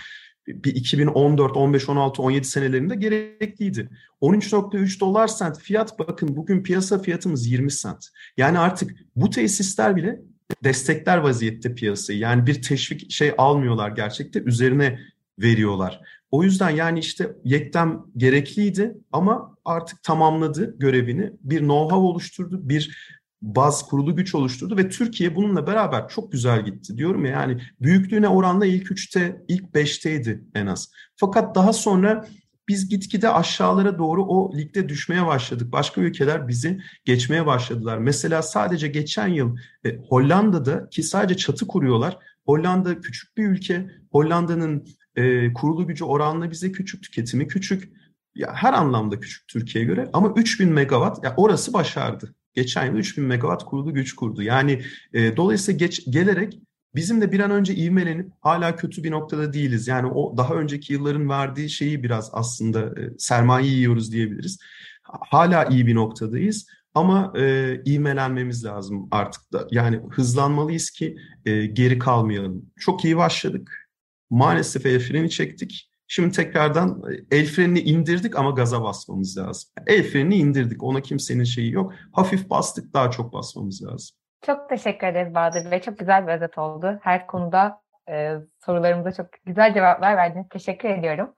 [0.65, 3.89] bir 2014, 15, 16, 17 senelerinde gerekliydi.
[4.23, 8.09] 13.3 dolar sent fiyat bakın bugün piyasa fiyatımız 20 sent.
[8.37, 10.21] Yani artık bu tesisler bile
[10.65, 12.19] destekler vaziyette piyasayı.
[12.19, 14.99] Yani bir teşvik şey almıyorlar gerçekte üzerine
[15.39, 16.01] veriyorlar.
[16.31, 21.33] O yüzden yani işte yektem gerekliydi ama artık tamamladı görevini.
[21.41, 22.97] Bir know-how oluşturdu, bir
[23.43, 26.97] baz kurulu güç oluşturdu ve Türkiye bununla beraber çok güzel gitti.
[26.99, 30.91] Diyorum ya yani büyüklüğüne oranla ilk üçte, ilk beşteydi en az.
[31.17, 32.27] Fakat daha sonra
[32.69, 35.73] biz gitgide aşağılara doğru o ligde düşmeye başladık.
[35.73, 37.99] Başka ülkeler bizi geçmeye başladılar.
[37.99, 42.19] Mesela sadece geçen yıl e, Hollanda'da ki sadece çatı kuruyorlar.
[42.47, 43.91] Hollanda küçük bir ülke.
[44.13, 47.93] Hollanda'nın e, kurulu gücü oranla bize küçük, tüketimi küçük.
[48.35, 53.25] Ya her anlamda küçük Türkiye'ye göre ama 3000 megawatt ya orası başardı geçen yıl 3000
[53.25, 54.43] megawatt kurulu güç kurdu.
[54.43, 54.83] Yani
[55.13, 56.59] e, dolayısıyla geç, gelerek
[56.95, 59.89] bizim de bir an önce ivmelenip hala kötü bir noktada değiliz.
[59.89, 64.59] Yani o daha önceki yılların verdiği şeyi biraz aslında e, sermaye yiyoruz diyebiliriz.
[65.03, 66.67] Hala iyi bir noktadayız.
[66.95, 69.69] Ama e, ivmelenmemiz lazım artık da.
[69.71, 72.71] Yani hızlanmalıyız ki e, geri kalmayalım.
[72.79, 73.91] Çok iyi başladık.
[74.31, 75.90] Maalesef el freni çektik.
[76.13, 79.71] Şimdi tekrardan e, el frenini indirdik ama gaza basmamız lazım.
[79.87, 80.83] El frenini indirdik.
[80.83, 81.93] Ona kimsenin şeyi yok.
[82.13, 84.17] Hafif bastık daha çok basmamız lazım.
[84.47, 85.81] Çok teşekkür ederiz Bahadır Bey.
[85.81, 86.99] Çok güzel bir özet oldu.
[87.03, 88.35] Her konuda e,
[88.67, 90.49] sorularımıza çok güzel cevaplar verdiniz.
[90.49, 91.35] Teşekkür ediyorum.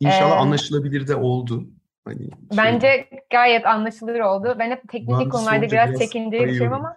[0.00, 1.68] İnşallah Ee, anlaşılabilir de oldu.
[2.04, 4.56] Hani şey, Bence gayet anlaşılır oldu.
[4.58, 6.72] Ben hep teknik konularda biraz biraz kayıyorum.
[6.72, 6.96] ama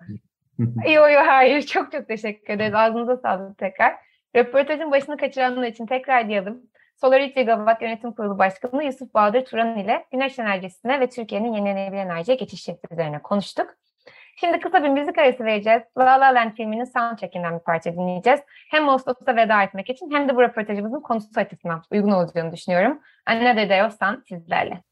[0.78, 1.62] Yok yok hayır.
[1.62, 2.74] Çok çok teşekkür ederiz.
[2.74, 3.96] Ağzınıza sağlık tekrar.
[4.36, 6.69] Röportajın başını kaçıranlar için tekrar diyelim.
[7.02, 12.02] Solar 3 Gigawatt Yönetim Kurulu Başkanı Yusuf Bahadır Turan ile güneş enerjisine ve Türkiye'nin yenilenebilir
[12.02, 13.76] enerjiye geçiş şekli üzerine konuştuk.
[14.40, 15.82] Şimdi kısa bir müzik arası vereceğiz.
[15.98, 18.40] La La Land filminin soundtrackinden bir parça dinleyeceğiz.
[18.72, 23.00] Hem Ağustos'ta veda etmek için hem de bu röportajımızın konusu açısından uygun olacağını düşünüyorum.
[23.26, 24.84] Another Day of Sun sizlerle.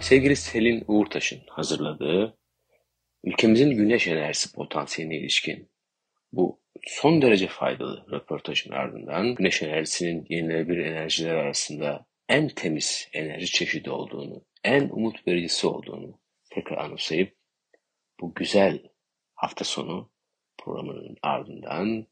[0.00, 2.36] Sevgili Selin Uğurtaş'ın hazırladığı
[3.24, 5.70] ülkemizin güneş enerjisi potansiyeline ilişkin
[6.32, 13.90] bu son derece faydalı röportajın ardından güneş enerjisinin yenilenebilir enerjiler arasında en temiz enerji çeşidi
[13.90, 16.20] olduğunu, en umut vericisi olduğunu
[16.50, 17.36] tekrar anımsayıp
[18.20, 18.82] bu güzel
[19.34, 20.12] hafta sonu
[20.58, 22.06] programının ardından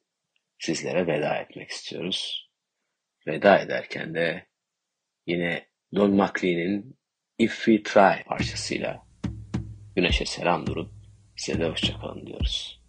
[0.58, 2.50] sizlere veda etmek istiyoruz.
[3.26, 4.46] Veda ederken de
[5.26, 6.98] yine Don McLean'in
[7.38, 9.02] If We Try parçasıyla
[9.96, 10.90] Güneşe selam durup
[11.36, 12.81] size de hoşçakalın diyoruz.